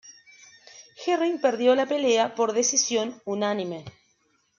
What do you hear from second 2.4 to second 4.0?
decisión unánime.